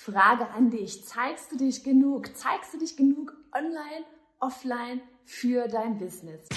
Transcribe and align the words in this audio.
Frage 0.00 0.48
an 0.48 0.70
dich. 0.70 1.04
Zeigst 1.04 1.52
du 1.52 1.58
dich 1.58 1.84
genug? 1.84 2.34
Zeigst 2.34 2.72
du 2.72 2.78
dich 2.78 2.96
genug 2.96 3.36
online, 3.52 4.06
offline 4.38 5.02
für 5.26 5.68
dein 5.68 5.98
Business? 5.98 6.48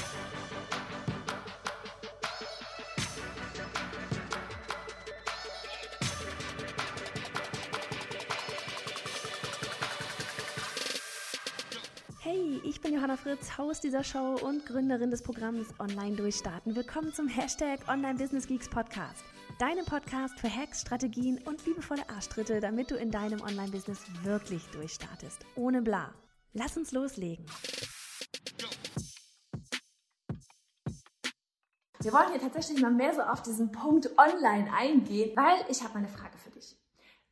Hey, 12.21 12.61
ich 12.63 12.79
bin 12.79 12.93
Johanna 12.93 13.17
Fritz, 13.17 13.57
Haus 13.57 13.81
dieser 13.81 14.05
Show 14.05 14.37
und 14.41 14.65
Gründerin 14.65 15.11
des 15.11 15.21
Programms 15.21 15.67
Online 15.79 16.15
Durchstarten. 16.15 16.77
Willkommen 16.77 17.13
zum 17.13 17.27
Hashtag 17.27 17.81
Online 17.89 18.15
Business 18.17 18.47
Geeks 18.47 18.69
Podcast. 18.69 19.25
Deinem 19.59 19.85
Podcast 19.85 20.39
für 20.39 20.53
Hacks, 20.53 20.81
Strategien 20.81 21.39
und 21.45 21.63
liebevolle 21.65 22.09
Arschtritte, 22.09 22.59
damit 22.59 22.89
du 22.89 22.95
in 22.95 23.11
deinem 23.11 23.39
Online-Business 23.41 23.99
wirklich 24.23 24.65
durchstartest. 24.71 25.45
Ohne 25.55 25.83
bla. 25.83 26.13
Lass 26.53 26.75
uns 26.75 26.91
loslegen. 26.91 27.45
Wir 32.01 32.11
wollen 32.11 32.31
hier 32.31 32.41
tatsächlich 32.41 32.81
mal 32.81 32.91
mehr 32.91 33.13
so 33.13 33.21
auf 33.21 33.43
diesen 33.43 33.71
Punkt 33.71 34.09
Online 34.17 34.73
eingehen, 34.73 35.37
weil 35.37 35.63
ich 35.69 35.83
habe 35.83 35.95
eine 35.99 36.07
Frage 36.07 36.37
für 36.37 36.49
dich. 36.49 36.75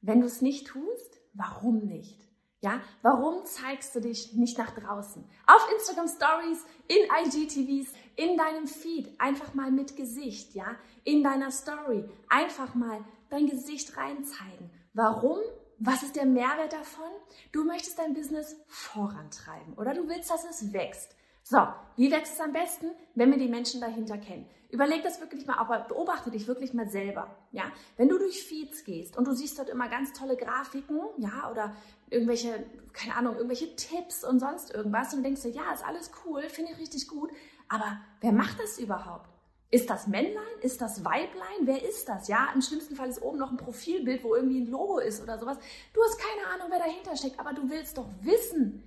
Wenn 0.02 0.22
du 0.22 0.28
es 0.28 0.42
nicht 0.42 0.68
tust, 0.68 1.20
warum 1.34 1.80
nicht? 1.80 2.32
Ja, 2.64 2.80
warum 3.02 3.44
zeigst 3.46 3.96
du 3.96 4.02
dich 4.02 4.34
nicht 4.34 4.60
nach 4.60 4.70
draußen? 4.70 5.28
Auf 5.48 5.68
Instagram 5.74 6.08
Stories, 6.08 6.64
in 6.88 7.08
IGTVs, 7.26 7.92
in 8.16 8.38
deinem 8.38 8.68
Feed, 8.68 9.20
einfach 9.20 9.56
mal 9.56 9.72
mit 9.72 9.96
Gesicht, 9.96 10.54
ja, 10.54 10.76
in 11.04 11.24
deiner 11.24 11.52
Story, 11.52 12.10
einfach 12.30 12.76
mal 12.76 13.04
dein 13.30 13.48
Gesicht 13.48 13.98
reinzeigen. 13.98 14.70
Warum? 14.94 15.40
Was 15.80 16.04
ist 16.04 16.16
der 16.16 16.26
Mehrwert 16.26 16.74
davon? 16.74 17.10
Du 17.52 17.64
möchtest 17.64 17.98
dein 17.98 18.14
Business 18.14 18.56
vorantreiben 18.68 19.74
oder 19.76 19.94
du 19.94 20.08
willst, 20.08 20.30
dass 20.30 20.46
es 20.46 20.74
wächst. 20.74 21.16
So, 21.44 21.68
wie 21.96 22.12
wächst 22.12 22.34
es 22.34 22.40
am 22.40 22.54
besten, 22.54 22.92
wenn 23.16 23.32
wir 23.32 23.40
die 23.40 23.48
Menschen 23.48 23.82
dahinter 23.82 24.18
kennen? 24.18 24.48
Überleg 24.70 25.04
das 25.04 25.20
wirklich 25.20 25.46
mal, 25.46 25.58
aber 25.58 25.80
beobachte 25.80 26.32
dich 26.32 26.48
wirklich 26.48 26.74
mal 26.74 26.88
selber. 26.88 27.36
Ja, 27.52 27.64
wenn 27.98 28.08
du 28.08 28.18
durch 28.18 28.44
Feeds 28.44 28.84
gehst 28.86 29.18
und 29.18 29.28
du 29.28 29.34
siehst 29.34 29.58
dort 29.58 29.70
immer 29.70 29.90
ganz 29.90 30.14
tolle 30.14 30.38
Grafiken, 30.38 31.02
ja, 31.18 31.50
oder 31.50 31.76
irgendwelche, 32.10 32.64
keine 32.94 33.16
Ahnung, 33.16 33.36
irgendwelche 33.36 33.76
Tipps 33.76 34.24
und 34.24 34.40
sonst 34.40 34.74
irgendwas 34.74 35.14
und 35.14 35.24
denkst 35.24 35.42
dir, 35.42 35.50
ja, 35.50 35.74
ist 35.74 35.86
alles 35.86 36.12
cool, 36.26 36.44
finde 36.44 36.72
ich 36.72 36.78
richtig 36.78 37.08
gut, 37.08 37.32
aber 37.68 38.00
wer 38.22 38.32
macht 38.32 38.60
das 38.60 38.78
überhaupt? 38.78 39.30
Ist 39.72 39.90
das 39.90 40.08
Männlein? 40.08 40.44
Ist 40.62 40.82
das 40.82 41.04
Weiblein? 41.04 41.62
Wer 41.62 41.82
ist 41.84 42.08
das? 42.08 42.28
Ja, 42.28 42.50
im 42.54 42.62
schlimmsten 42.62 42.96
Fall 42.96 43.10
ist 43.10 43.22
oben 43.22 43.40
noch 43.40 43.52
ein 43.52 43.58
Profilbild, 43.58 44.24
wo 44.24 44.36
irgendwie 44.36 44.60
ein 44.60 44.68
Logo 44.68 45.00
ist 45.00 45.24
oder 45.24 45.40
sowas. 45.40 45.58
Du 45.94 46.02
hast 46.04 46.20
keine 46.20 46.48
Ahnung, 46.54 46.68
wer 46.70 46.80
dahinter 46.80 47.16
steckt, 47.16 47.40
aber 47.40 47.54
du 47.54 47.70
willst 47.70 47.98
doch 47.98 48.10
wissen, 48.22 48.84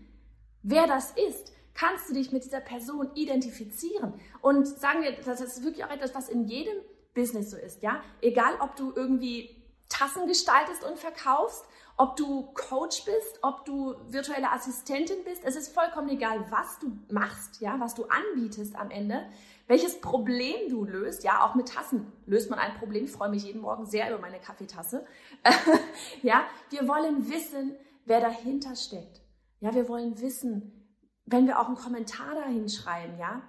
wer 0.62 0.86
das 0.86 1.12
ist 1.12 1.52
kannst 1.74 2.08
du 2.08 2.14
dich 2.14 2.32
mit 2.32 2.44
dieser 2.44 2.60
Person 2.60 3.10
identifizieren. 3.14 4.14
Und 4.40 4.66
sagen 4.66 5.02
wir, 5.02 5.12
das 5.12 5.40
ist 5.40 5.64
wirklich 5.64 5.84
auch 5.84 5.90
etwas, 5.90 6.14
was 6.14 6.28
in 6.28 6.46
jedem 6.46 6.76
Business 7.14 7.50
so 7.50 7.56
ist, 7.56 7.82
ja. 7.82 8.02
Egal, 8.20 8.54
ob 8.60 8.76
du 8.76 8.92
irgendwie 8.94 9.62
Tassen 9.88 10.26
gestaltest 10.26 10.84
und 10.84 10.98
verkaufst, 10.98 11.64
ob 11.96 12.16
du 12.16 12.42
Coach 12.54 13.04
bist, 13.04 13.38
ob 13.42 13.64
du 13.64 13.94
virtuelle 14.08 14.50
Assistentin 14.50 15.24
bist, 15.24 15.44
es 15.44 15.56
ist 15.56 15.72
vollkommen 15.72 16.08
egal, 16.08 16.44
was 16.50 16.78
du 16.80 16.98
machst, 17.10 17.60
ja, 17.60 17.78
was 17.78 17.94
du 17.94 18.04
anbietest 18.04 18.74
am 18.74 18.90
Ende, 18.90 19.26
welches 19.66 20.00
Problem 20.00 20.68
du 20.68 20.84
löst, 20.84 21.24
ja, 21.24 21.44
auch 21.44 21.54
mit 21.54 21.68
Tassen 21.68 22.12
löst 22.26 22.50
man 22.50 22.58
ein 22.58 22.74
Problem. 22.74 23.04
Ich 23.04 23.12
freue 23.12 23.30
mich 23.30 23.44
jeden 23.44 23.62
Morgen 23.62 23.86
sehr 23.86 24.10
über 24.10 24.18
meine 24.18 24.38
Kaffeetasse. 24.38 25.06
ja, 26.22 26.44
wir 26.70 26.86
wollen 26.86 27.30
wissen, 27.30 27.74
wer 28.04 28.20
dahinter 28.20 28.76
steckt. 28.76 29.22
Ja, 29.60 29.74
wir 29.74 29.88
wollen 29.88 30.20
wissen, 30.20 30.84
wenn 31.24 31.46
wir 31.46 31.60
auch 31.60 31.68
einen 31.68 31.76
Kommentar 31.76 32.34
dahin 32.34 32.68
schreiben, 32.68 33.18
ja, 33.18 33.42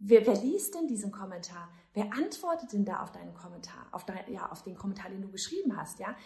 wer, 0.00 0.26
wer 0.26 0.34
liest 0.34 0.74
denn 0.74 0.88
diesen 0.88 1.12
Kommentar? 1.12 1.68
Wer 1.92 2.12
antwortet 2.12 2.72
denn 2.72 2.84
da 2.84 3.02
auf 3.02 3.12
deinen 3.12 3.34
Kommentar, 3.34 3.86
auf, 3.92 4.04
dein, 4.04 4.32
ja, 4.32 4.50
auf 4.50 4.62
den 4.62 4.76
Kommentar, 4.76 5.10
den 5.10 5.22
du 5.22 5.28
geschrieben 5.28 5.76
hast, 5.76 6.00
ja? 6.00 6.16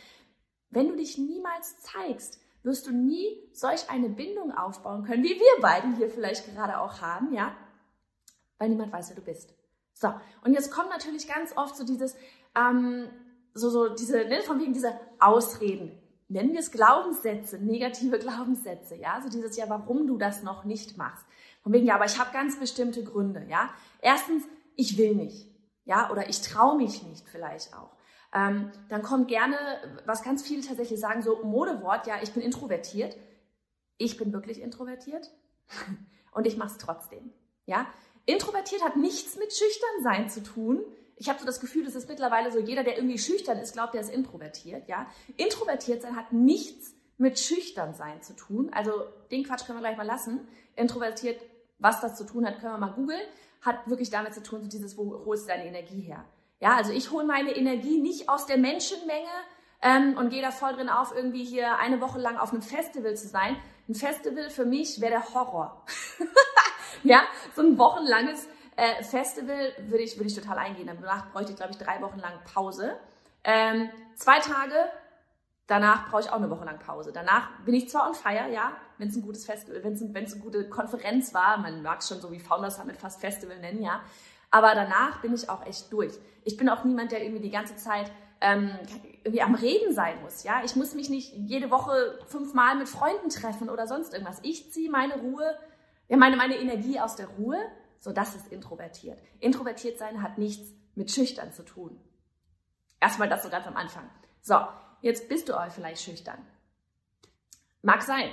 Wenn 0.75 0.89
du 0.89 0.97
dich 0.97 1.19
niemals 1.19 1.79
zeigst, 1.79 2.41
wirst 2.63 2.87
du 2.87 2.93
nie 2.93 3.39
solch 3.53 3.89
eine 3.91 4.09
Bindung 4.09 4.53
aufbauen 4.53 5.05
können, 5.05 5.23
wie 5.23 5.39
wir 5.39 5.63
beiden 5.63 5.97
hier 5.97 6.09
vielleicht 6.09 6.47
gerade 6.53 6.81
auch 6.81 7.01
haben, 7.01 7.33
ja? 7.33 7.55
Weil 8.59 8.71
niemand 8.71 8.93
weiß, 8.93 9.11
wer 9.11 9.17
du 9.17 9.23
bist. 9.23 9.55
So, 9.93 10.13
und 10.45 10.53
jetzt 10.53 10.73
kommt 10.73 10.91
natürlich 10.91 11.29
ganz 11.29 11.57
oft 11.57 11.77
so 11.77 11.85
dieses, 11.85 12.17
ähm, 12.57 13.09
so, 13.53 13.71
so 13.71 13.95
diese, 13.95 14.25
ne, 14.25 14.43
von 14.43 14.61
wegen 14.61 14.73
diese 14.73 14.99
Ausreden 15.21 15.97
nennen 16.29 16.53
wir 16.53 16.61
es 16.61 16.71
Glaubenssätze, 16.71 17.59
negative 17.59 18.19
Glaubenssätze, 18.19 18.97
ja, 18.97 19.21
so 19.23 19.29
dieses 19.29 19.57
ja, 19.57 19.69
warum 19.69 20.07
du 20.07 20.19
das 20.19 20.43
noch 20.43 20.65
nicht 20.65 20.97
machst. 20.97 21.25
Von 21.63 21.73
wegen, 21.73 21.87
ja, 21.87 21.95
aber 21.95 22.07
ich 22.07 22.19
habe 22.19 22.33
ganz 22.33 22.59
bestimmte 22.59 23.05
Gründe, 23.05 23.47
ja. 23.49 23.71
Erstens, 24.01 24.45
ich 24.75 24.99
will 24.99 25.15
nicht, 25.15 25.47
ja, 25.85 26.11
oder 26.11 26.29
ich 26.29 26.41
traue 26.41 26.77
mich 26.77 27.03
nicht 27.05 27.29
vielleicht 27.29 27.75
auch. 27.75 27.94
Ähm, 28.35 28.73
dann 28.89 29.03
kommt 29.03 29.29
gerne, 29.29 29.57
was 30.07 30.23
ganz 30.23 30.43
viele 30.43 30.63
tatsächlich 30.63 30.99
sagen, 30.99 31.23
so 31.23 31.43
Modewort, 31.45 32.07
ja, 32.07 32.17
ich 32.23 32.33
bin 32.33 32.43
introvertiert. 32.43 33.17
Ich 33.97 34.17
bin 34.17 34.33
wirklich 34.33 34.61
introvertiert 34.61 35.31
und 36.33 36.47
ich 36.47 36.57
mache 36.57 36.73
es 36.73 36.79
trotzdem, 36.79 37.33
ja. 37.65 37.87
Introvertiert 38.27 38.83
hat 38.83 38.97
nichts 38.97 39.37
mit 39.37 39.53
schüchtern 39.53 40.03
sein 40.03 40.29
zu 40.31 40.43
tun, 40.43 40.83
ich 41.17 41.29
habe 41.29 41.39
so 41.39 41.47
das 41.47 41.61
Gefühl, 41.61 41.85
das 41.85 41.95
ist 41.95 42.09
mittlerweile 42.09 42.51
so, 42.51 42.59
jeder, 42.59 42.83
der 42.83 42.97
irgendwie 42.97 43.19
schüchtern 43.19 43.59
ist, 43.59 43.73
glaubt, 43.73 43.95
der 43.95 44.01
ist 44.01 44.13
introvertiert. 44.13 44.89
Ja? 44.89 45.07
Introvertiert 45.37 46.03
sein 46.03 46.17
hat 46.17 46.33
nichts 46.33 46.95
mit 47.19 47.39
schüchtern 47.39 47.95
sein 47.95 48.21
zu 48.21 48.35
tun. 48.35 48.71
Also 48.73 49.05
den 49.31 49.45
Quatsch 49.45 49.65
können 49.65 49.79
wir 49.79 49.83
gleich 49.83 49.97
mal 49.97 50.07
lassen. 50.07 50.49
Introvertiert, 50.75 51.41
was 51.79 52.01
das 52.01 52.17
zu 52.17 52.25
tun 52.25 52.47
hat, 52.47 52.59
können 52.59 52.73
wir 52.73 52.79
mal 52.79 52.93
googeln. 52.93 53.23
Hat 53.61 53.89
wirklich 53.89 54.11
damit 54.11 54.35
zu 54.35 54.43
tun, 54.43 54.63
so 54.63 54.69
dieses, 54.69 54.99
wo 54.99 55.25
holst 55.25 55.45
du 55.45 55.49
deine 55.49 55.67
Energie 55.67 56.01
her? 56.01 56.25
Ja, 56.65 56.77
also 56.77 56.93
ich 56.93 57.11
hole 57.11 57.27
meine 57.27 57.55
Energie 57.55 58.01
nicht 58.01 58.31
aus 58.31 58.47
der 58.47 58.57
Menschenmenge 58.57 59.29
ähm, 59.83 60.17
und 60.17 60.31
gehe 60.31 60.41
da 60.41 60.51
voll 60.51 60.73
drin 60.73 60.89
auf, 60.89 61.15
irgendwie 61.15 61.45
hier 61.45 61.77
eine 61.77 62.01
Woche 62.01 62.19
lang 62.19 62.39
auf 62.39 62.53
einem 62.53 62.63
Festival 62.63 63.15
zu 63.19 63.29
sein. 63.29 63.59
Ein 63.87 63.95
Festival 63.95 64.49
für 64.49 64.65
mich 64.65 64.99
wäre 65.03 65.11
der 65.11 65.35
Horror. 65.35 65.85
ja, 67.03 67.21
so 67.55 67.61
ein 67.61 67.77
wochenlanges 67.77 68.49
äh, 68.77 69.03
Festival 69.03 69.75
würde 69.89 70.05
ich, 70.05 70.17
würde 70.17 70.29
ich 70.29 70.35
total 70.35 70.57
eingehen. 70.57 70.87
Danach 70.87 71.31
bräuchte 71.33 71.51
ich, 71.53 71.59
glaube 71.59 71.73
ich, 71.73 71.77
drei 71.77 72.01
Wochen 72.01 72.19
lang 72.19 72.33
Pause. 72.51 72.97
Ähm, 73.45 73.91
zwei 74.15 74.39
Tage, 74.39 74.89
danach 75.67 76.09
brauche 76.09 76.23
ich 76.23 76.31
auch 76.31 76.37
eine 76.37 76.49
Woche 76.49 76.65
lang 76.65 76.79
Pause. 76.79 77.13
Danach 77.13 77.51
bin 77.67 77.75
ich 77.75 77.91
zwar 77.91 78.09
on 78.09 78.15
fire, 78.15 78.51
ja, 78.51 78.73
wenn 78.97 79.09
es 79.09 79.17
ein 79.17 79.23
gutes 79.23 79.45
Festival, 79.45 79.85
wenn 79.85 79.93
es 79.93 80.01
ein, 80.01 80.17
eine 80.17 80.41
gute 80.41 80.67
Konferenz 80.71 81.35
war, 81.35 81.59
man 81.59 81.83
mag 81.83 82.01
es 82.01 82.09
schon 82.09 82.23
so 82.23 82.33
wie 82.33 82.41
Founders 82.41 82.77
Summit 82.77 82.97
fast 82.97 83.21
Festival 83.21 83.59
nennen, 83.59 83.83
ja. 83.83 84.01
Aber 84.55 84.73
danach 84.77 85.21
bin 85.21 85.35
ich 85.35 85.51
auch 85.51 85.67
echt 85.67 85.93
durch. 85.93 86.13
Ich 86.45 86.57
bin 86.57 86.69
auch 86.69 86.85
niemand, 86.85 87.11
der 87.11 87.25
irgendwie 87.25 87.43
die 87.43 87.51
ganze 87.51 87.75
Zeit 87.75 88.09
ähm, 88.41 88.71
irgendwie 89.25 89.43
am 89.43 89.57
Reden 89.57 89.93
sein 89.93 90.23
muss. 90.23 90.45
Ja, 90.45 90.63
ich 90.65 90.77
muss 90.77 90.95
mich 90.95 91.11
nicht 91.11 91.33
jede 91.33 91.73
Woche 91.73 92.21
fünfmal 92.29 92.77
mit 92.77 92.89
Freunden 92.89 93.31
treffen 93.31 93.69
oder 93.69 93.89
sonst 93.89 94.13
irgendwas. 94.13 94.39
Ich 94.45 94.71
ziehe 94.73 94.93
meine 94.93 95.19
Ruhe, 95.19 95.59
ja, 96.07 96.17
meine, 96.17 96.37
meine 96.37 96.57
Energie 96.57 97.01
aus 97.01 97.17
der 97.17 97.27
Ruhe 97.27 97.59
so, 97.99 98.13
das 98.13 98.37
ist 98.37 98.53
introvertiert. 98.53 99.19
Introvertiert 99.41 99.99
sein 99.99 100.23
hat 100.23 100.39
nichts 100.39 100.69
mit 100.95 101.11
schüchtern 101.11 101.53
zu 101.53 101.65
tun. 101.65 101.99
Erstmal 103.01 103.29
das 103.29 103.43
so 103.43 103.51
ganz 103.51 103.67
am 103.67 103.77
Anfang. 103.77 104.09
So, 104.41 104.55
jetzt 105.01 105.29
bist 105.29 105.49
du 105.49 105.55
aber 105.55 105.69
vielleicht 105.73 106.01
schüchtern. 106.01 106.39
Mag 107.83 108.03
sein. 108.03 108.31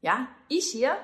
Ja, 0.00 0.26
ich 0.48 0.72
hier 0.72 0.96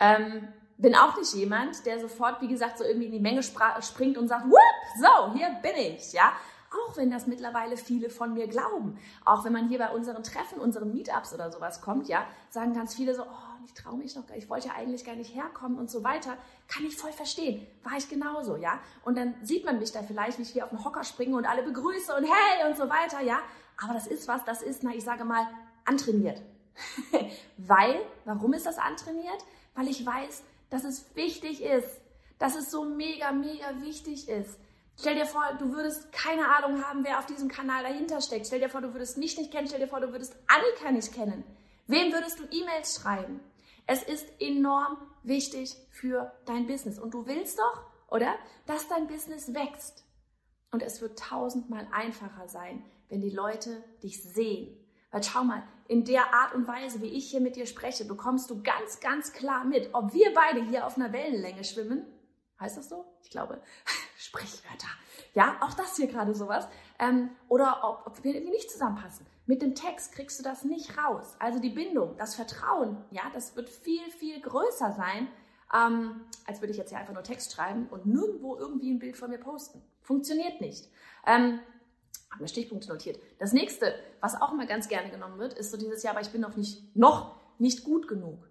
ähm, 0.00 0.52
bin 0.78 0.94
auch 0.94 1.16
nicht 1.16 1.32
jemand, 1.34 1.84
der 1.86 2.00
sofort, 2.00 2.40
wie 2.40 2.48
gesagt, 2.48 2.78
so 2.78 2.84
irgendwie 2.84 3.06
in 3.06 3.12
die 3.12 3.20
Menge 3.20 3.42
springt 3.42 4.18
und 4.18 4.28
sagt, 4.28 4.44
Whoop, 4.44 5.00
so, 5.00 5.32
hier 5.34 5.48
bin 5.62 5.76
ich. 5.76 6.12
Ja, 6.12 6.32
auch 6.70 6.96
wenn 6.96 7.10
das 7.10 7.26
mittlerweile 7.26 7.76
viele 7.76 8.10
von 8.10 8.34
mir 8.34 8.46
glauben. 8.48 8.98
Auch 9.24 9.44
wenn 9.44 9.52
man 9.52 9.68
hier 9.68 9.78
bei 9.78 9.90
unseren 9.90 10.22
Treffen, 10.22 10.58
unseren 10.58 10.92
Meetups 10.92 11.32
oder 11.32 11.50
sowas 11.50 11.80
kommt, 11.80 12.08
ja, 12.08 12.26
sagen 12.50 12.74
ganz 12.74 12.94
viele 12.94 13.14
so, 13.14 13.22
oh, 13.22 13.64
ich 13.64 13.72
traue 13.74 13.96
mich 13.96 14.14
noch 14.14 14.26
gar 14.26 14.34
nicht, 14.34 14.44
ich 14.44 14.50
wollte 14.50 14.68
ja 14.68 14.74
eigentlich 14.74 15.04
gar 15.04 15.14
nicht 15.14 15.34
herkommen 15.34 15.78
und 15.78 15.90
so 15.90 16.04
weiter. 16.04 16.36
Kann 16.68 16.84
ich 16.84 16.96
voll 16.96 17.12
verstehen. 17.12 17.66
War 17.82 17.96
ich 17.96 18.08
genauso, 18.08 18.56
ja. 18.56 18.78
Und 19.04 19.16
dann 19.16 19.34
sieht 19.42 19.64
man 19.64 19.78
mich 19.78 19.92
da 19.92 20.02
vielleicht, 20.02 20.38
wie 20.38 20.42
ich 20.42 20.50
hier 20.50 20.64
auf 20.64 20.70
den 20.70 20.84
Hocker 20.84 21.04
springe 21.04 21.36
und 21.36 21.46
alle 21.46 21.62
begrüße 21.62 22.14
und 22.14 22.24
hey 22.24 22.68
und 22.68 22.76
so 22.76 22.88
weiter, 22.88 23.20
ja. 23.22 23.38
Aber 23.82 23.94
das 23.94 24.06
ist 24.06 24.28
was, 24.28 24.44
das 24.44 24.62
ist, 24.62 24.82
na, 24.82 24.90
ich 24.94 25.04
sage 25.04 25.24
mal, 25.24 25.46
antrainiert. 25.84 26.42
Weil, 27.56 28.00
warum 28.24 28.52
ist 28.52 28.66
das 28.66 28.78
antrainiert? 28.78 29.44
Weil 29.74 29.88
ich 29.88 30.04
weiß, 30.04 30.42
dass 30.70 30.84
es 30.84 31.14
wichtig 31.14 31.62
ist, 31.62 32.00
dass 32.38 32.56
es 32.56 32.70
so 32.70 32.84
mega, 32.84 33.32
mega 33.32 33.80
wichtig 33.80 34.28
ist, 34.28 34.58
Stell 34.98 35.14
dir 35.14 35.26
vor, 35.26 35.44
du 35.58 35.72
würdest 35.72 36.10
keine 36.10 36.48
Ahnung 36.56 36.82
haben, 36.82 37.04
wer 37.04 37.18
auf 37.18 37.26
diesem 37.26 37.48
Kanal 37.48 37.82
dahinter 37.82 38.20
steckt. 38.22 38.46
Stell 38.46 38.60
dir 38.60 38.70
vor, 38.70 38.80
du 38.80 38.94
würdest 38.94 39.18
mich 39.18 39.36
nicht 39.36 39.52
kennen. 39.52 39.66
Stell 39.66 39.80
dir 39.80 39.88
vor, 39.88 40.00
du 40.00 40.10
würdest 40.10 40.34
Annika 40.46 40.90
nicht 40.90 41.12
kennen. 41.12 41.44
Wem 41.86 42.12
würdest 42.12 42.38
du 42.38 42.44
E-Mails 42.50 42.96
schreiben? 42.96 43.40
Es 43.86 44.02
ist 44.02 44.26
enorm 44.40 44.96
wichtig 45.22 45.76
für 45.90 46.32
dein 46.46 46.66
Business. 46.66 46.98
Und 46.98 47.12
du 47.12 47.26
willst 47.26 47.58
doch, 47.58 47.82
oder? 48.08 48.34
Dass 48.66 48.88
dein 48.88 49.06
Business 49.06 49.52
wächst. 49.54 50.04
Und 50.72 50.82
es 50.82 51.00
wird 51.00 51.18
tausendmal 51.18 51.86
einfacher 51.92 52.48
sein, 52.48 52.82
wenn 53.08 53.20
die 53.20 53.30
Leute 53.30 53.84
dich 54.02 54.22
sehen. 54.22 54.76
Weil 55.10 55.22
schau 55.22 55.44
mal, 55.44 55.62
in 55.88 56.04
der 56.04 56.34
Art 56.34 56.54
und 56.54 56.66
Weise, 56.66 57.00
wie 57.02 57.06
ich 57.06 57.30
hier 57.30 57.40
mit 57.40 57.56
dir 57.56 57.66
spreche, 57.66 58.04
bekommst 58.04 58.50
du 58.50 58.62
ganz, 58.62 59.00
ganz 59.00 59.32
klar 59.32 59.64
mit, 59.64 59.90
ob 59.92 60.12
wir 60.12 60.32
beide 60.34 60.64
hier 60.64 60.86
auf 60.86 60.96
einer 60.96 61.12
Wellenlänge 61.12 61.64
schwimmen. 61.64 62.04
Heißt 62.58 62.76
das 62.76 62.88
so? 62.88 63.04
Ich 63.22 63.30
glaube, 63.30 63.60
Sprichwörter. 64.16 64.88
Ja, 65.34 65.58
auch 65.60 65.74
das 65.74 65.96
hier 65.96 66.06
gerade 66.06 66.34
sowas. 66.34 66.66
Ähm, 66.98 67.30
oder 67.48 67.80
ob, 67.82 68.06
ob 68.06 68.24
wir 68.24 68.34
irgendwie 68.34 68.52
nicht 68.52 68.70
zusammenpassen. 68.70 69.26
Mit 69.44 69.62
dem 69.62 69.74
Text 69.74 70.12
kriegst 70.12 70.38
du 70.38 70.42
das 70.42 70.64
nicht 70.64 70.96
raus. 70.98 71.36
Also 71.38 71.60
die 71.60 71.70
Bindung, 71.70 72.16
das 72.16 72.34
Vertrauen, 72.34 73.04
ja, 73.10 73.22
das 73.34 73.54
wird 73.54 73.68
viel, 73.68 74.10
viel 74.10 74.40
größer 74.40 74.92
sein, 74.92 75.28
ähm, 75.74 76.22
als 76.46 76.60
würde 76.60 76.72
ich 76.72 76.78
jetzt 76.78 76.90
hier 76.90 76.98
einfach 76.98 77.14
nur 77.14 77.22
Text 77.22 77.52
schreiben 77.52 77.86
und 77.90 78.06
nirgendwo 78.06 78.56
irgendwie 78.56 78.90
ein 78.90 78.98
Bild 78.98 79.16
von 79.16 79.30
mir 79.30 79.38
posten. 79.38 79.82
Funktioniert 80.00 80.60
nicht. 80.60 80.90
Ähm, 81.26 81.60
habe 82.30 82.42
mir 82.42 82.48
Stichpunkte 82.48 82.88
notiert. 82.88 83.18
Das 83.38 83.52
nächste, 83.52 83.94
was 84.20 84.40
auch 84.40 84.52
immer 84.52 84.66
ganz 84.66 84.88
gerne 84.88 85.10
genommen 85.10 85.38
wird, 85.38 85.54
ist 85.54 85.70
so 85.70 85.76
dieses 85.76 86.02
Jahr, 86.02 86.14
aber 86.14 86.22
ich 86.22 86.30
bin 86.30 86.40
noch 86.40 86.56
nicht, 86.56 86.96
noch 86.96 87.36
nicht 87.58 87.84
gut 87.84 88.08
genug. 88.08 88.48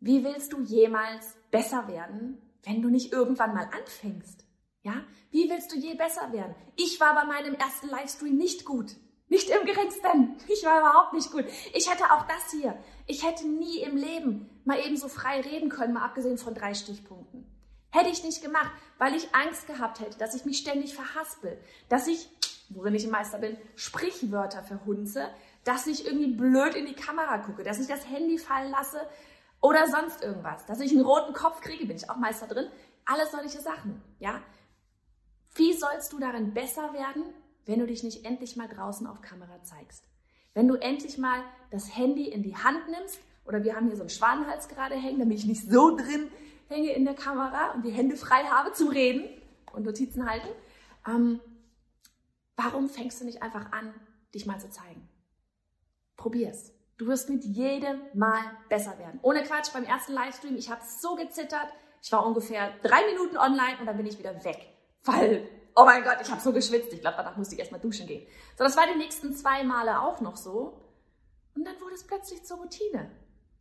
Wie 0.00 0.24
willst 0.24 0.52
du 0.52 0.60
jemals 0.60 1.36
besser 1.50 1.86
werden, 1.88 2.38
wenn 2.64 2.82
du 2.82 2.88
nicht 2.88 3.12
irgendwann 3.12 3.54
mal 3.54 3.68
anfängst? 3.72 4.44
Ja? 4.82 5.04
Wie 5.30 5.48
willst 5.48 5.72
du 5.72 5.76
je 5.76 5.94
besser 5.94 6.32
werden? 6.32 6.54
Ich 6.76 7.00
war 7.00 7.14
bei 7.14 7.24
meinem 7.24 7.54
ersten 7.54 7.88
Livestream 7.88 8.36
nicht 8.36 8.64
gut. 8.64 8.96
Nicht 9.28 9.48
im 9.48 9.64
geringsten. 9.64 10.36
Ich 10.48 10.62
war 10.64 10.80
überhaupt 10.80 11.14
nicht 11.14 11.32
gut. 11.32 11.46
Ich 11.72 11.90
hätte 11.90 12.04
auch 12.12 12.26
das 12.26 12.50
hier. 12.50 12.76
Ich 13.06 13.26
hätte 13.26 13.48
nie 13.48 13.78
im 13.78 13.96
Leben 13.96 14.50
mal 14.64 14.78
eben 14.84 14.96
so 14.96 15.08
frei 15.08 15.40
reden 15.40 15.70
können, 15.70 15.94
mal 15.94 16.04
abgesehen 16.04 16.36
von 16.36 16.54
drei 16.54 16.74
Stichpunkten. 16.74 17.46
Hätte 17.90 18.10
ich 18.10 18.24
nicht 18.24 18.42
gemacht, 18.42 18.72
weil 18.98 19.14
ich 19.14 19.34
Angst 19.34 19.66
gehabt 19.66 20.00
hätte, 20.00 20.18
dass 20.18 20.34
ich 20.34 20.44
mich 20.44 20.58
ständig 20.58 20.94
verhaspel, 20.94 21.58
dass 21.88 22.08
ich 22.08 22.28
worin 22.74 22.94
ich 22.94 23.04
ein 23.04 23.10
Meister 23.10 23.38
bin, 23.38 23.56
Sprichwörter 23.74 24.62
verhunze, 24.62 25.28
dass 25.64 25.86
ich 25.86 26.06
irgendwie 26.06 26.32
blöd 26.32 26.74
in 26.74 26.86
die 26.86 26.94
Kamera 26.94 27.38
gucke, 27.38 27.62
dass 27.62 27.78
ich 27.78 27.86
das 27.86 28.08
Handy 28.08 28.38
fallen 28.38 28.70
lasse 28.70 29.00
oder 29.60 29.86
sonst 29.88 30.22
irgendwas, 30.22 30.66
dass 30.66 30.80
ich 30.80 30.92
einen 30.92 31.04
roten 31.04 31.32
Kopf 31.32 31.60
kriege, 31.60 31.86
bin 31.86 31.96
ich 31.96 32.10
auch 32.10 32.16
Meister 32.16 32.46
drin. 32.46 32.68
Alles 33.04 33.30
solche 33.30 33.60
Sachen, 33.60 34.02
ja. 34.18 34.40
Wie 35.54 35.72
sollst 35.72 36.12
du 36.12 36.18
darin 36.18 36.54
besser 36.54 36.92
werden, 36.92 37.24
wenn 37.66 37.78
du 37.78 37.86
dich 37.86 38.02
nicht 38.02 38.24
endlich 38.24 38.56
mal 38.56 38.68
draußen 38.68 39.06
auf 39.06 39.20
Kamera 39.20 39.62
zeigst? 39.62 40.04
Wenn 40.54 40.68
du 40.68 40.74
endlich 40.74 41.18
mal 41.18 41.42
das 41.70 41.96
Handy 41.96 42.28
in 42.28 42.42
die 42.42 42.56
Hand 42.56 42.88
nimmst 42.88 43.20
oder 43.44 43.62
wir 43.64 43.74
haben 43.76 43.86
hier 43.86 43.96
so 43.96 44.02
einen 44.02 44.10
Schwanenhals 44.10 44.68
gerade 44.68 44.94
hängen, 44.94 45.18
damit 45.18 45.38
ich 45.38 45.46
nicht 45.46 45.70
so 45.70 45.96
drin 45.96 46.30
hänge 46.68 46.92
in 46.92 47.04
der 47.04 47.14
Kamera 47.14 47.72
und 47.72 47.84
die 47.84 47.90
Hände 47.90 48.16
frei 48.16 48.44
habe 48.44 48.72
zum 48.72 48.88
Reden 48.88 49.28
und 49.72 49.84
Notizen 49.84 50.28
halten. 50.28 50.48
Ähm, 51.06 51.40
Warum 52.62 52.88
fängst 52.88 53.20
du 53.20 53.24
nicht 53.24 53.42
einfach 53.42 53.72
an, 53.72 53.92
dich 54.34 54.46
mal 54.46 54.60
zu 54.60 54.70
zeigen? 54.70 55.08
Probier's. 56.16 56.72
Du 56.98 57.06
wirst 57.06 57.28
mit 57.28 57.44
jedem 57.44 58.00
Mal 58.14 58.40
besser 58.68 58.98
werden. 58.98 59.18
Ohne 59.22 59.42
Quatsch, 59.42 59.72
beim 59.72 59.84
ersten 59.84 60.12
Livestream, 60.12 60.56
ich 60.56 60.70
habe 60.70 60.82
so 60.84 61.16
gezittert. 61.16 61.68
Ich 62.02 62.12
war 62.12 62.24
ungefähr 62.24 62.72
drei 62.82 63.04
Minuten 63.06 63.36
online 63.36 63.78
und 63.80 63.86
dann 63.86 63.96
bin 63.96 64.06
ich 64.06 64.18
wieder 64.18 64.44
weg. 64.44 64.68
Weil, 65.04 65.48
oh 65.74 65.84
mein 65.84 66.04
Gott, 66.04 66.18
ich 66.22 66.30
habe 66.30 66.40
so 66.40 66.52
geschwitzt. 66.52 66.92
Ich 66.92 67.00
glaube, 67.00 67.16
danach 67.16 67.36
musste 67.36 67.54
ich 67.54 67.60
erstmal 67.60 67.80
duschen 67.80 68.06
gehen. 68.06 68.26
So, 68.56 68.64
das 68.64 68.76
war 68.76 68.86
die 68.86 68.98
nächsten 68.98 69.34
zwei 69.34 69.64
Male 69.64 70.00
auch 70.00 70.20
noch 70.20 70.36
so. 70.36 70.80
Und 71.56 71.64
dann 71.64 71.80
wurde 71.80 71.94
es 71.94 72.06
plötzlich 72.06 72.44
zur 72.44 72.58
Routine. 72.58 73.10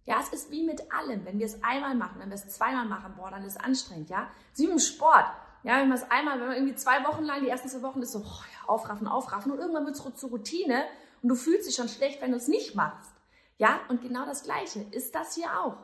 Ja, 0.06 0.20
es 0.20 0.30
ist 0.30 0.52
wie 0.52 0.64
mit 0.64 0.92
allem. 0.92 1.26
Wenn 1.26 1.40
wir 1.40 1.46
es 1.46 1.64
einmal 1.64 1.96
machen, 1.96 2.20
wenn 2.20 2.30
wir 2.30 2.36
es 2.36 2.48
zweimal 2.48 2.86
machen, 2.86 3.16
boah, 3.16 3.32
dann 3.32 3.44
ist 3.44 3.56
es 3.56 3.64
anstrengend, 3.64 4.10
ja. 4.10 4.30
Es 4.54 4.88
Sport. 4.88 5.26
Ja, 5.64 5.80
wenn 5.80 5.90
man 5.90 5.98
es 5.98 6.10
einmal, 6.10 6.40
wenn 6.40 6.48
man 6.48 6.56
irgendwie 6.58 6.76
zwei 6.76 7.04
Wochen 7.06 7.24
lang, 7.24 7.42
die 7.42 7.50
ersten 7.50 7.70
zwei 7.70 7.84
Wochen 7.84 8.02
ist 8.02 8.14
so, 8.14 8.20
oh, 8.20 8.72
aufraffen, 8.72 9.08
aufraffen 9.08 9.52
und 9.52 9.60
irgendwann 9.60 9.86
wird 9.86 9.96
es 9.96 10.16
zur 10.16 10.30
Routine 10.30 10.84
und 11.22 11.30
du 11.30 11.36
fühlst 11.36 11.68
dich 11.68 11.76
schon 11.76 11.90
schlecht, 11.90 12.22
wenn 12.22 12.32
du 12.32 12.38
es 12.38 12.48
nicht 12.48 12.76
machst. 12.76 13.12
Ja, 13.58 13.80
und 13.90 14.02
genau 14.02 14.26
das 14.26 14.44
Gleiche 14.44 14.82
ist 14.92 15.14
das 15.14 15.36
hier 15.36 15.60
auch. 15.60 15.78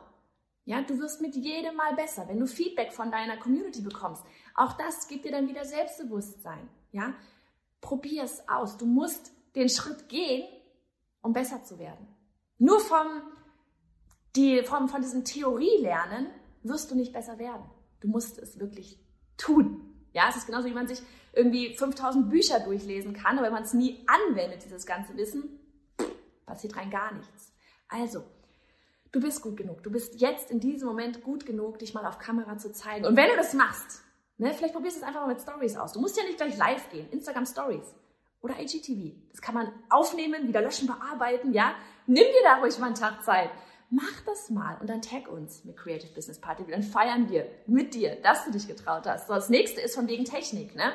Ja, 0.64 0.82
du 0.82 0.98
wirst 0.98 1.22
mit 1.22 1.34
jedem 1.36 1.76
Mal 1.76 1.94
besser, 1.94 2.28
wenn 2.28 2.40
du 2.40 2.46
Feedback 2.46 2.92
von 2.92 3.10
deiner 3.10 3.36
Community 3.38 3.80
bekommst. 3.80 4.22
Auch 4.54 4.72
das 4.74 5.06
gibt 5.08 5.24
dir 5.24 5.32
dann 5.32 5.48
wieder 5.48 5.64
Selbstbewusstsein. 5.64 6.68
Ja, 6.90 7.14
probier 7.80 8.24
es 8.24 8.46
aus. 8.48 8.76
Du 8.76 8.84
musst 8.84 9.32
den 9.54 9.68
Schritt 9.68 10.08
gehen, 10.08 10.46
um 11.22 11.32
besser 11.32 11.62
zu 11.62 11.78
werden. 11.78 12.06
Nur 12.58 12.80
vom, 12.80 13.06
die, 14.34 14.62
vom, 14.62 14.88
von 14.88 15.00
diesem 15.00 15.24
Theorielernen 15.24 16.26
wirst 16.64 16.90
du 16.90 16.96
nicht 16.96 17.12
besser 17.12 17.38
werden. 17.38 17.64
Du 18.00 18.08
musst 18.08 18.38
es 18.38 18.58
wirklich 18.58 18.98
tun. 19.38 19.80
Ja, 20.12 20.28
es 20.28 20.36
ist 20.36 20.46
genauso, 20.46 20.66
wie 20.66 20.74
man 20.74 20.86
sich 20.86 21.00
irgendwie 21.32 21.74
5000 21.74 22.28
Bücher 22.28 22.60
durchlesen 22.60 23.14
kann, 23.14 23.38
aber 23.38 23.46
wenn 23.46 23.54
man 23.54 23.62
es 23.62 23.72
nie 23.72 24.04
anwendet, 24.06 24.64
dieses 24.64 24.84
ganze 24.84 25.16
Wissen, 25.16 25.58
passiert 26.44 26.76
rein 26.76 26.90
gar 26.90 27.14
nichts. 27.14 27.52
Also, 27.88 28.24
du 29.12 29.20
bist 29.20 29.42
gut 29.42 29.56
genug. 29.56 29.82
Du 29.82 29.90
bist 29.90 30.20
jetzt 30.20 30.50
in 30.50 30.60
diesem 30.60 30.88
Moment 30.88 31.22
gut 31.22 31.46
genug, 31.46 31.78
dich 31.78 31.94
mal 31.94 32.04
auf 32.04 32.18
Kamera 32.18 32.58
zu 32.58 32.72
zeigen. 32.72 33.06
Und 33.06 33.16
wenn 33.16 33.30
du 33.30 33.36
das 33.36 33.54
machst, 33.54 34.02
ne, 34.38 34.52
vielleicht 34.52 34.74
probierst 34.74 34.96
du 34.96 35.00
es 35.00 35.06
einfach 35.06 35.22
mal 35.22 35.28
mit 35.28 35.40
Stories 35.40 35.76
aus. 35.76 35.92
Du 35.92 36.00
musst 36.00 36.16
ja 36.16 36.24
nicht 36.24 36.38
gleich 36.38 36.56
live 36.56 36.90
gehen, 36.90 37.08
Instagram 37.10 37.46
Stories 37.46 37.94
oder 38.40 38.58
IGTV. 38.58 39.14
Das 39.30 39.40
kann 39.40 39.54
man 39.54 39.72
aufnehmen, 39.90 40.48
wieder 40.48 40.62
löschen, 40.62 40.86
bearbeiten, 40.86 41.52
ja. 41.52 41.74
Nimm 42.06 42.24
dir 42.24 42.42
da 42.44 42.56
ruhig 42.56 42.78
mal 42.78 42.86
einen 42.86 42.94
Tag 42.94 43.22
Zeit 43.24 43.50
mach 43.90 44.20
das 44.26 44.50
mal 44.50 44.76
und 44.80 44.88
dann 44.88 45.02
tag 45.02 45.28
uns 45.28 45.64
mit 45.64 45.76
Creative 45.76 46.12
Business 46.12 46.40
Party. 46.40 46.64
Dann 46.70 46.82
feiern 46.82 47.28
wir 47.30 47.46
mit 47.66 47.94
dir, 47.94 48.16
dass 48.22 48.44
du 48.44 48.50
dich 48.50 48.66
getraut 48.66 49.06
hast. 49.06 49.28
So, 49.28 49.34
das 49.34 49.48
nächste 49.48 49.80
ist 49.80 49.94
von 49.94 50.08
wegen 50.08 50.24
Technik, 50.24 50.74
ne? 50.74 50.92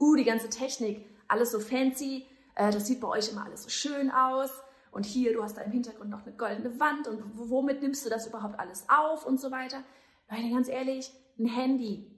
Uh, 0.00 0.14
die 0.14 0.24
ganze 0.24 0.48
Technik, 0.48 1.04
alles 1.26 1.50
so 1.50 1.58
fancy, 1.58 2.24
äh, 2.54 2.70
das 2.70 2.86
sieht 2.86 3.00
bei 3.00 3.08
euch 3.08 3.30
immer 3.30 3.44
alles 3.44 3.64
so 3.64 3.70
schön 3.70 4.10
aus. 4.10 4.50
Und 4.90 5.04
hier, 5.06 5.32
du 5.32 5.42
hast 5.42 5.56
da 5.56 5.62
im 5.62 5.72
Hintergrund 5.72 6.10
noch 6.10 6.24
eine 6.26 6.36
goldene 6.36 6.78
Wand 6.80 7.08
und 7.08 7.22
womit 7.34 7.82
nimmst 7.82 8.04
du 8.06 8.10
das 8.10 8.26
überhaupt 8.26 8.58
alles 8.58 8.86
auf 8.88 9.26
und 9.26 9.40
so 9.40 9.50
weiter. 9.50 9.82
Leute, 10.30 10.50
ganz 10.50 10.68
ehrlich, 10.68 11.12
ein 11.38 11.46
Handy. 11.46 12.10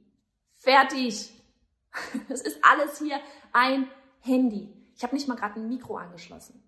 Fertig. 0.56 1.32
Es 2.28 2.40
ist 2.42 2.64
alles 2.64 2.98
hier 2.98 3.18
ein 3.52 3.90
Handy. 4.20 4.72
Ich 4.94 5.02
habe 5.02 5.14
nicht 5.14 5.26
mal 5.26 5.34
gerade 5.34 5.58
ein 5.58 5.68
Mikro 5.68 5.96
angeschlossen. 5.96 6.62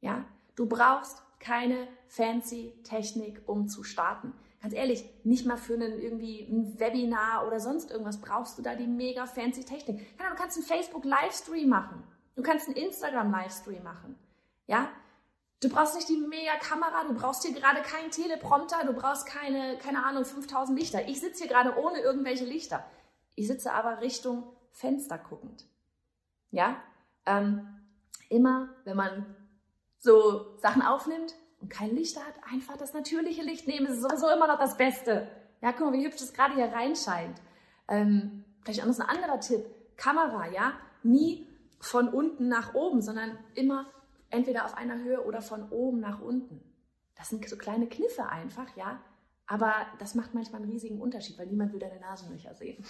Ja, 0.00 0.24
du 0.54 0.66
brauchst 0.66 1.22
keine 1.38 1.88
fancy 2.08 2.72
Technik, 2.82 3.42
um 3.46 3.68
zu 3.68 3.84
starten. 3.84 4.32
Ganz 4.62 4.74
ehrlich, 4.74 5.04
nicht 5.22 5.46
mal 5.46 5.56
für 5.56 5.74
einen 5.74 6.00
irgendwie 6.00 6.40
ein 6.40 6.78
Webinar 6.80 7.46
oder 7.46 7.60
sonst 7.60 7.90
irgendwas 7.90 8.20
brauchst 8.20 8.58
du 8.58 8.62
da 8.62 8.74
die 8.74 8.86
mega 8.86 9.26
fancy 9.26 9.64
Technik. 9.64 10.16
du 10.18 10.34
kannst 10.34 10.56
einen 10.56 10.66
Facebook 10.66 11.04
Livestream 11.04 11.68
machen. 11.68 12.02
Du 12.34 12.42
kannst 12.42 12.66
einen 12.66 12.76
Instagram 12.76 13.30
Livestream 13.30 13.82
machen. 13.82 14.18
Ja? 14.66 14.90
Du 15.60 15.70
brauchst 15.70 15.94
nicht 15.94 16.08
die 16.08 16.18
mega 16.18 16.56
Kamera, 16.56 17.04
du 17.04 17.14
brauchst 17.14 17.44
hier 17.44 17.54
gerade 17.54 17.80
keinen 17.80 18.10
Teleprompter, 18.10 18.84
du 18.84 18.92
brauchst 18.92 19.26
keine, 19.26 19.78
keine 19.78 20.04
Ahnung, 20.04 20.24
5000 20.24 20.78
Lichter. 20.78 21.08
Ich 21.08 21.20
sitze 21.20 21.44
hier 21.44 21.52
gerade 21.52 21.78
ohne 21.78 22.00
irgendwelche 22.00 22.44
Lichter. 22.44 22.84
Ich 23.36 23.46
sitze 23.46 23.72
aber 23.72 24.00
Richtung 24.00 24.44
Fenster 24.72 25.16
guckend. 25.16 25.64
Ja? 26.50 26.76
Ähm, 27.24 27.66
immer, 28.28 28.68
wenn 28.84 28.96
man 28.96 29.36
so 30.06 30.56
Sachen 30.58 30.80
aufnimmt 30.80 31.34
und 31.60 31.68
kein 31.68 31.94
Licht 31.94 32.16
hat, 32.16 32.34
einfach 32.50 32.78
das 32.78 32.94
natürliche 32.94 33.42
Licht 33.42 33.66
nehmen. 33.66 33.86
Es 33.86 33.96
ist 33.96 34.02
sowieso 34.02 34.30
immer 34.30 34.46
noch 34.46 34.58
das 34.58 34.78
Beste. 34.78 35.28
Ja, 35.60 35.72
guck 35.72 35.90
mal, 35.90 35.92
wie 35.92 36.06
hübsch 36.06 36.20
das 36.20 36.32
gerade 36.32 36.54
hier 36.54 36.72
reinscheint. 36.72 37.42
Ähm, 37.88 38.44
vielleicht 38.62 38.82
auch 38.82 38.86
noch 38.86 38.98
ein 38.98 39.08
anderer 39.08 39.40
Tipp. 39.40 39.66
Kamera, 39.96 40.48
ja, 40.48 40.72
nie 41.02 41.46
von 41.80 42.08
unten 42.08 42.48
nach 42.48 42.74
oben, 42.74 43.02
sondern 43.02 43.38
immer 43.54 43.86
entweder 44.30 44.64
auf 44.64 44.76
einer 44.76 44.98
Höhe 45.02 45.24
oder 45.24 45.42
von 45.42 45.68
oben 45.70 46.00
nach 46.00 46.20
unten. 46.20 46.60
Das 47.16 47.28
sind 47.28 47.46
so 47.48 47.56
kleine 47.56 47.86
Kniffe 47.86 48.28
einfach, 48.28 48.76
ja. 48.76 49.00
Aber 49.46 49.72
das 49.98 50.14
macht 50.14 50.34
manchmal 50.34 50.62
einen 50.62 50.70
riesigen 50.70 51.00
Unterschied, 51.00 51.38
weil 51.38 51.46
niemand 51.46 51.72
will 51.72 51.78
deine 51.78 52.00
Nasenlöcher 52.00 52.54
sehen. 52.54 52.84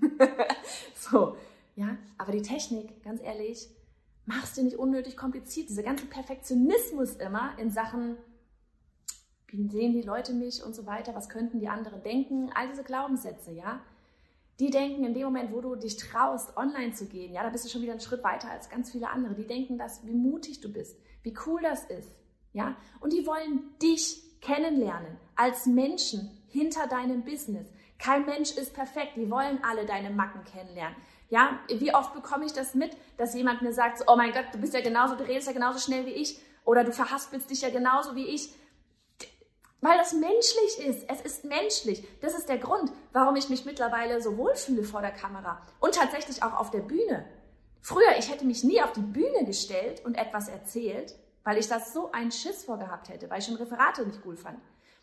so, 0.94 1.36
ja. 1.76 1.96
Aber 2.18 2.32
die 2.32 2.42
Technik, 2.42 3.02
ganz 3.02 3.22
ehrlich, 3.22 3.68
machst 4.30 4.56
du 4.56 4.62
nicht 4.62 4.78
unnötig 4.78 5.16
kompliziert. 5.16 5.68
Dieser 5.68 5.82
ganze 5.82 6.06
Perfektionismus 6.06 7.16
immer 7.16 7.58
in 7.58 7.70
Sachen, 7.70 8.16
wie 9.48 9.68
sehen 9.68 9.92
die 9.92 10.02
Leute 10.02 10.32
mich 10.32 10.62
und 10.62 10.74
so 10.74 10.86
weiter, 10.86 11.16
was 11.16 11.28
könnten 11.28 11.58
die 11.58 11.68
anderen 11.68 12.02
denken, 12.04 12.50
all 12.54 12.68
diese 12.68 12.84
Glaubenssätze, 12.84 13.50
ja. 13.50 13.80
Die 14.60 14.70
denken 14.70 15.04
in 15.04 15.14
dem 15.14 15.24
Moment, 15.24 15.52
wo 15.52 15.60
du 15.60 15.74
dich 15.74 15.96
traust, 15.96 16.56
online 16.56 16.92
zu 16.92 17.06
gehen, 17.06 17.32
ja, 17.32 17.42
da 17.42 17.48
bist 17.48 17.64
du 17.64 17.68
schon 17.68 17.82
wieder 17.82 17.92
einen 17.92 18.00
Schritt 18.00 18.22
weiter 18.22 18.50
als 18.50 18.68
ganz 18.68 18.92
viele 18.92 19.10
andere. 19.10 19.34
Die 19.34 19.46
denken 19.46 19.78
das, 19.78 20.06
wie 20.06 20.14
mutig 20.14 20.60
du 20.60 20.72
bist, 20.72 20.96
wie 21.22 21.34
cool 21.46 21.60
das 21.62 21.84
ist, 21.84 22.10
ja. 22.52 22.76
Und 23.00 23.12
die 23.12 23.26
wollen 23.26 23.64
dich 23.82 24.22
kennenlernen 24.40 25.16
als 25.34 25.66
Menschen 25.66 26.30
hinter 26.46 26.86
deinem 26.86 27.24
Business. 27.24 27.66
Kein 27.98 28.24
Mensch 28.24 28.52
ist 28.52 28.74
perfekt. 28.74 29.16
Die 29.16 29.30
wollen 29.30 29.62
alle 29.62 29.84
deine 29.84 30.10
Macken 30.10 30.44
kennenlernen. 30.44 30.96
Ja, 31.30 31.60
wie 31.68 31.94
oft 31.94 32.12
bekomme 32.12 32.44
ich 32.44 32.52
das 32.52 32.74
mit, 32.74 32.96
dass 33.16 33.34
jemand 33.34 33.62
mir 33.62 33.72
sagt, 33.72 34.02
oh 34.08 34.16
mein 34.16 34.32
Gott, 34.32 34.46
du 34.52 34.58
bist 34.58 34.74
ja 34.74 34.80
genauso, 34.80 35.14
du 35.14 35.24
redest 35.24 35.46
ja 35.46 35.52
genauso 35.52 35.78
schnell 35.78 36.04
wie 36.04 36.10
ich 36.10 36.40
oder 36.64 36.82
du 36.84 36.92
verhaspelst 36.92 37.48
dich 37.48 37.62
ja 37.62 37.70
genauso 37.70 38.16
wie 38.16 38.26
ich. 38.26 38.52
Weil 39.80 39.96
das 39.96 40.12
menschlich 40.12 40.86
ist. 40.86 41.08
Es 41.08 41.20
ist 41.22 41.44
menschlich. 41.44 42.06
Das 42.20 42.34
ist 42.34 42.48
der 42.48 42.58
Grund, 42.58 42.92
warum 43.12 43.36
ich 43.36 43.48
mich 43.48 43.64
mittlerweile 43.64 44.20
so 44.20 44.36
wohlfühle 44.36 44.82
vor 44.82 45.00
der 45.00 45.12
Kamera 45.12 45.62
und 45.78 45.94
tatsächlich 45.94 46.42
auch 46.42 46.58
auf 46.58 46.70
der 46.70 46.80
Bühne. 46.80 47.24
Früher, 47.80 48.18
ich 48.18 48.30
hätte 48.30 48.44
mich 48.44 48.62
nie 48.62 48.82
auf 48.82 48.92
die 48.92 49.00
Bühne 49.00 49.46
gestellt 49.46 50.04
und 50.04 50.16
etwas 50.16 50.48
erzählt, 50.48 51.14
weil 51.44 51.56
ich 51.56 51.68
das 51.68 51.94
so 51.94 52.12
einen 52.12 52.32
Schiss 52.32 52.64
vorgehabt 52.64 53.08
hätte, 53.08 53.30
weil 53.30 53.38
ich 53.38 53.46
schon 53.46 53.54
Referate 53.54 54.04
nicht 54.04 54.20
cool 54.26 54.36
fand. 54.36 54.58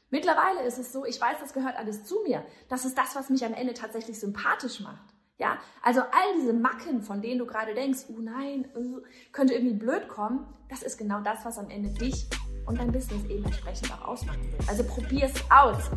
Mittlerweile 0.09 0.61
ist 0.63 0.77
es 0.77 0.93
so, 0.93 1.05
ich 1.05 1.19
weiß, 1.19 1.37
das 1.39 1.53
gehört 1.53 1.75
alles 1.75 2.03
zu 2.03 2.21
mir. 2.21 2.45
Das 2.69 2.85
ist 2.85 2.97
das, 2.97 3.15
was 3.15 3.29
mich 3.29 3.43
am 3.43 3.53
Ende 3.53 3.73
tatsächlich 3.73 4.19
sympathisch 4.19 4.79
macht. 4.79 5.16
Ja, 5.39 5.59
also 5.83 6.01
all 6.01 6.39
diese 6.39 6.53
Macken, 6.53 7.03
von 7.03 7.21
denen 7.21 7.37
du 7.37 7.45
gerade 7.45 7.75
denkst, 7.75 8.05
oh 8.09 8.19
nein, 8.19 8.67
uh, 8.75 9.01
könnte 9.31 9.53
irgendwie 9.53 9.75
blöd 9.75 10.07
kommen, 10.07 10.47
das 10.67 10.81
ist 10.81 10.97
genau 10.97 11.21
das, 11.21 11.45
was 11.45 11.59
am 11.59 11.69
Ende 11.69 11.89
dich 11.89 12.27
und 12.65 12.79
dein 12.79 12.91
Business 12.91 13.23
eben 13.25 13.45
entsprechend 13.45 13.93
auch 13.93 14.07
ausmachen 14.07 14.41
will. 14.51 14.59
Also 14.67 14.83
probier 14.83 15.25
es 15.25 15.33
aus. 15.51 15.91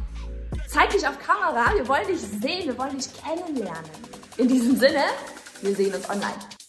Zeig 0.68 0.90
dich 0.90 1.08
auf 1.08 1.18
Kamera, 1.18 1.74
wir 1.74 1.88
wollen 1.88 2.06
dich 2.06 2.20
sehen, 2.20 2.66
wir 2.66 2.78
wollen 2.78 2.98
dich 2.98 3.08
kennenlernen. 3.14 3.90
In 4.36 4.46
diesem 4.46 4.76
Sinne, 4.76 5.04
wir 5.62 5.74
sehen 5.74 5.94
uns 5.94 6.08
online. 6.10 6.59